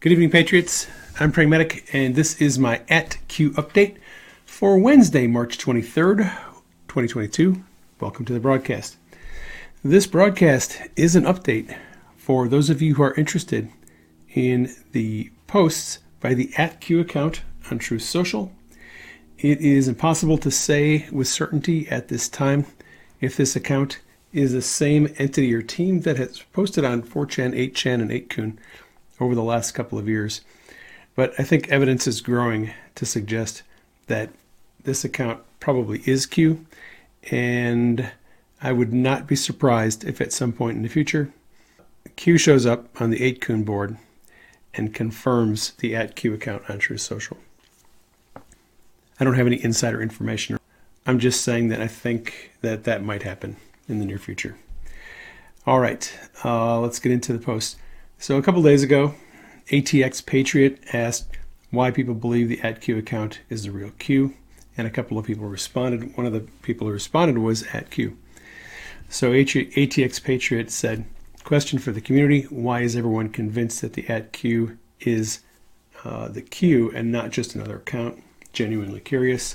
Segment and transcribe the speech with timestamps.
[0.00, 0.86] Good evening, Patriots.
[1.18, 3.96] I'm Praying Medic, and this is my at Q update
[4.46, 6.18] for Wednesday, March 23rd,
[6.86, 7.64] 2022.
[7.98, 8.96] Welcome to the broadcast.
[9.82, 11.76] This broadcast is an update
[12.16, 13.70] for those of you who are interested
[14.32, 18.52] in the posts by the at Q account on Truth Social.
[19.36, 22.66] It is impossible to say with certainty at this time
[23.20, 23.98] if this account
[24.32, 28.58] is the same entity or team that has posted on 4chan, 8chan, and 8kun
[29.20, 30.40] over the last couple of years.
[31.14, 33.62] But I think evidence is growing to suggest
[34.06, 34.30] that
[34.84, 36.64] this account probably is Q,
[37.30, 38.10] and
[38.62, 41.32] I would not be surprised if at some point in the future
[42.16, 43.96] Q shows up on the 8kun board
[44.74, 47.36] and confirms the at Q account on Truth Social.
[49.20, 50.58] I don't have any insider information.
[51.06, 53.56] I'm just saying that I think that that might happen
[53.88, 54.56] in the near future.
[55.66, 56.12] All right,
[56.44, 57.76] uh, let's get into the post.
[58.20, 59.14] So a couple days ago,
[59.70, 61.38] ATX Patriot asked
[61.70, 64.34] why people believe the AtQ account is the real Q,
[64.76, 66.16] and a couple of people responded.
[66.16, 68.16] One of the people who responded was AtQ.
[69.08, 71.04] So ATX Patriot said,
[71.44, 75.40] question for the community, why is everyone convinced that the AtQ is
[76.04, 78.20] uh, the Q and not just another account?
[78.52, 79.54] Genuinely curious.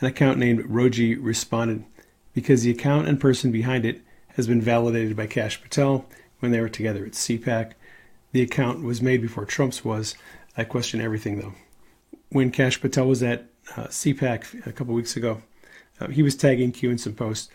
[0.00, 1.82] An account named Roji responded,
[2.34, 4.02] because the account and person behind it
[4.34, 6.04] has been validated by Kash Patel
[6.40, 7.72] when they were together at CPAC
[8.32, 10.14] the account was made before Trump's was.
[10.56, 11.54] I question everything, though.
[12.30, 13.46] When Kash Patel was at
[13.76, 15.42] uh, CPAC a couple weeks ago,
[16.00, 17.48] uh, he was tagging Q in some posts.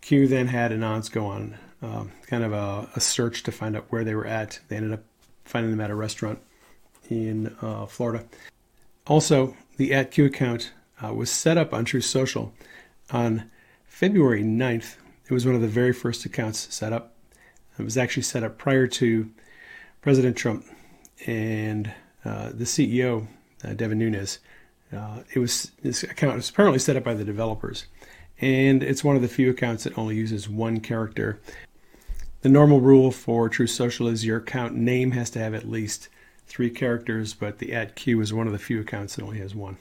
[0.00, 3.86] Q then had Anons go on uh, kind of a, a, search to find out
[3.90, 4.60] where they were at.
[4.68, 5.04] They ended up
[5.44, 6.40] finding them at a restaurant
[7.10, 8.24] in uh, Florida.
[9.06, 12.52] Also, the at Q account uh, was set up on Truth Social
[13.10, 13.50] on
[13.84, 14.96] February 9th.
[15.28, 17.14] It was one of the very first accounts set up.
[17.78, 19.30] It was actually set up prior to
[20.02, 20.66] President Trump
[21.26, 21.92] and
[22.24, 23.26] uh, the CEO,
[23.64, 24.40] uh, Devin Nunes.
[24.92, 27.86] Uh, it was this account was apparently set up by the developers,
[28.40, 31.40] and it's one of the few accounts that only uses one character.
[32.42, 36.08] The normal rule for Truth Social is your account name has to have at least
[36.46, 39.54] three characters, but the at Q is one of the few accounts that only has
[39.54, 39.78] one.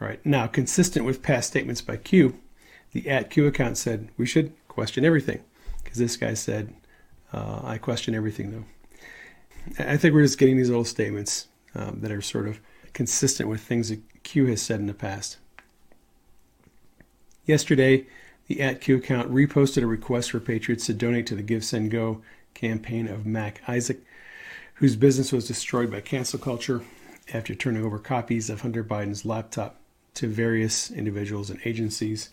[0.00, 2.40] All right, now consistent with past statements by Q,
[2.92, 5.44] the at Q account said we should question everything
[5.84, 6.74] because this guy said
[7.32, 8.64] uh, I question everything though.
[9.78, 12.60] I think we're just getting these little statements um, that are sort of
[12.92, 15.38] consistent with things that Q has said in the past.
[17.46, 18.06] Yesterday,
[18.46, 21.90] the at Q account reposted a request for Patriots to donate to the Give Send
[21.90, 22.22] Go
[22.54, 24.04] campaign of Mac Isaac,
[24.74, 26.82] whose business was destroyed by cancel culture
[27.32, 29.76] after turning over copies of Hunter Biden's laptop
[30.14, 32.30] to various individuals and agencies.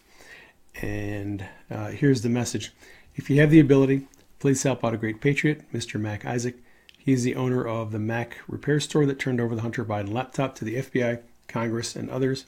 [0.81, 2.72] And uh, here's the message
[3.16, 4.07] If you have the ability,
[4.39, 6.00] please help out a great patriot, Mr.
[6.00, 6.56] Mac Isaac.
[7.09, 10.53] He's the owner of the Mac repair store that turned over the Hunter Biden laptop
[10.53, 12.45] to the FBI, Congress, and others.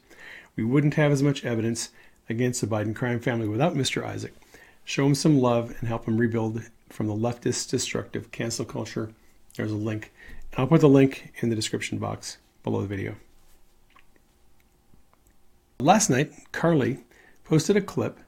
[0.56, 1.90] We wouldn't have as much evidence
[2.30, 4.06] against the Biden crime family without Mr.
[4.06, 4.36] Isaac.
[4.86, 9.12] Show him some love and help him rebuild from the leftist destructive cancel culture.
[9.58, 10.12] There's a link.
[10.52, 13.16] And I'll put the link in the description box below the video.
[15.80, 17.00] Last night, Carly
[17.46, 18.20] posted a clip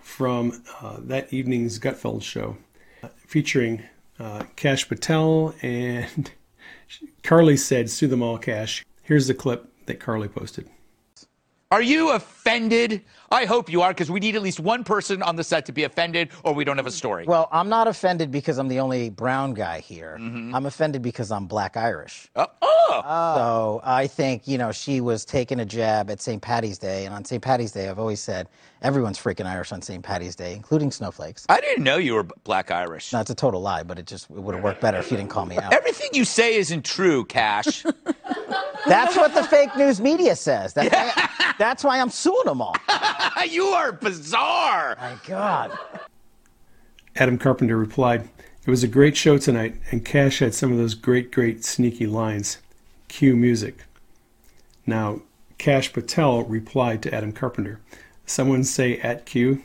[0.00, 2.56] from uh, that evening's Gutfeld show
[3.02, 3.82] uh, featuring
[4.18, 6.30] uh, Kash Patel and
[7.22, 8.84] Carly said, sue them all, Kash.
[9.02, 10.68] Here's the clip that Carly posted.
[11.72, 13.00] Are you offended?
[13.30, 15.72] I hope you are, because we need at least one person on the set to
[15.72, 17.24] be offended, or we don't have a story.
[17.24, 20.18] Well, I'm not offended because I'm the only brown guy here.
[20.20, 20.54] Mm-hmm.
[20.54, 22.28] I'm offended because I'm black Irish.
[22.36, 23.00] Uh, oh!
[23.34, 26.42] So I think, you know, she was taking a jab at St.
[26.42, 27.06] Patty's Day.
[27.06, 27.42] And on St.
[27.42, 28.50] Patty's Day, I've always said
[28.82, 30.04] everyone's freaking Irish on St.
[30.04, 31.46] Patty's Day, including snowflakes.
[31.48, 33.14] I didn't know you were black Irish.
[33.14, 35.30] No, a total lie, but it just it would have worked better if you didn't
[35.30, 35.72] call me out.
[35.72, 37.82] Everything you say isn't true, Kash.
[38.86, 40.74] That's what the fake news media says.
[40.74, 40.92] That's,
[41.38, 41.51] yeah.
[41.62, 42.76] Why, that's why I'm suing them all.
[43.48, 44.96] you are bizarre.
[45.00, 45.78] My God.
[47.14, 48.28] Adam Carpenter replied,
[48.66, 52.06] It was a great show tonight, and Kash had some of those great, great sneaky
[52.06, 52.58] lines.
[53.06, 53.84] Cue music.
[54.86, 55.20] Now,
[55.58, 57.78] Kash Patel replied to Adam Carpenter,
[58.26, 59.62] Someone say at Q.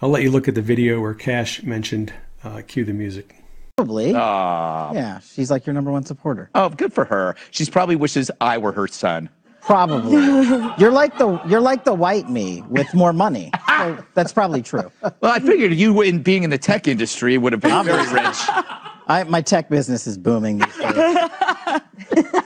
[0.00, 3.34] I'll let you look at the video where Kash mentioned uh, cue the music.
[3.76, 4.10] Probably.
[4.12, 6.50] Yeah, she's like your number one supporter.
[6.54, 7.36] Oh, good for her.
[7.50, 9.28] She's probably wishes I were her son.
[9.68, 10.12] Probably.
[10.78, 13.50] you're like the you're like the white me with more money.
[13.68, 14.90] So that's probably true.
[15.02, 18.38] Well, I figured you, in being in the tech industry, would have been very rich.
[19.08, 22.40] I, my tech business is booming these days.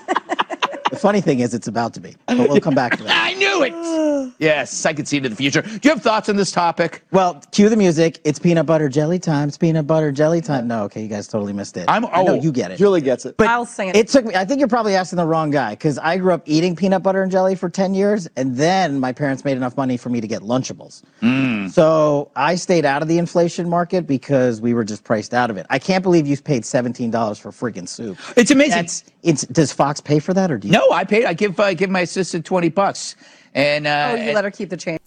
[1.02, 3.25] The funny thing is, it's about to be, but we'll come back to that.
[3.26, 3.72] I knew it.
[4.38, 5.62] Yes, I can see into the future.
[5.62, 7.04] Do you have thoughts on this topic?
[7.12, 8.20] Well, cue the music.
[8.25, 9.49] It's peanut butter jelly time.
[9.49, 10.66] It's peanut butter jelly time.
[10.66, 11.88] No, okay, you guys totally missed it.
[11.88, 12.78] I'm- I know oh, you get it.
[12.78, 13.37] Julie gets it.
[13.37, 13.96] But I'll sing it.
[13.96, 14.34] It took me.
[14.34, 17.22] I think you're probably asking the wrong guy because I grew up eating peanut butter
[17.22, 20.26] and jelly for ten years, and then my parents made enough money for me to
[20.26, 21.02] get Lunchables.
[21.20, 21.70] Mm.
[21.70, 25.56] So I stayed out of the inflation market because we were just priced out of
[25.56, 25.66] it.
[25.70, 28.19] I can't believe you paid seventeen dollars for freaking soup.
[28.37, 28.70] It's amazing.
[28.72, 29.42] That's it's.
[29.46, 30.72] Does Fox pay for that or do you?
[30.72, 31.24] no, I paid.
[31.24, 31.58] I give.
[31.60, 33.16] I give my assistant twenty bucks,
[33.54, 35.00] and uh, Oh, you and- let her keep the change.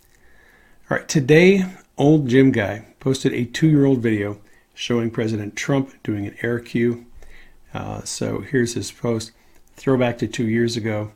[0.89, 1.65] All right, today,
[1.97, 4.39] old Jim Guy posted a two year old video
[4.73, 7.05] showing President Trump doing an air cue.
[7.73, 9.31] Uh, so here's his post
[9.75, 11.11] throwback to two years ago,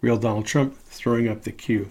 [0.00, 1.90] real Donald Trump throwing up the cue.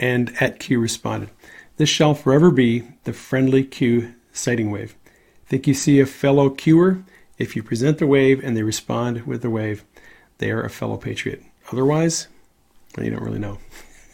[0.00, 1.30] And at Q responded,
[1.78, 4.96] This shall forever be the friendly Q sighting wave.
[5.46, 7.04] Think you see a fellow Qer?
[7.38, 9.84] If you present the wave and they respond with the wave,
[10.38, 11.42] they are a fellow patriot.
[11.70, 12.26] Otherwise,
[13.00, 13.58] you don't really know.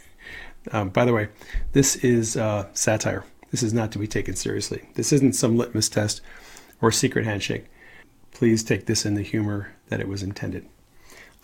[0.72, 1.28] um, by the way,
[1.72, 3.24] this is uh, satire.
[3.50, 4.86] This is not to be taken seriously.
[4.94, 6.20] This isn't some litmus test
[6.82, 7.64] or secret handshake.
[8.32, 10.68] Please take this in the humor that it was intended.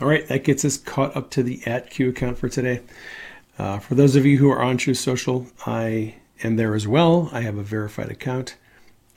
[0.03, 2.81] All right, that gets us caught up to the at Q account for today.
[3.61, 7.29] Uh, for those of you who are on Truth Social, I am there as well.
[7.31, 8.57] I have a verified account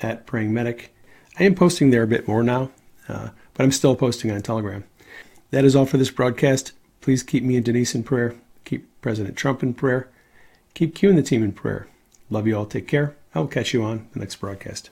[0.02, 0.94] at Praying Medic.
[1.40, 2.70] I am posting there a bit more now,
[3.08, 4.84] uh, but I'm still posting on Telegram.
[5.52, 6.74] That is all for this broadcast.
[7.00, 8.36] Please keep me and Denise in prayer.
[8.66, 10.10] Keep President Trump in prayer.
[10.74, 11.88] Keep Q and the team in prayer.
[12.30, 12.66] Love you all.
[12.66, 13.16] Take care.
[13.34, 14.90] I will catch you on the next broadcast.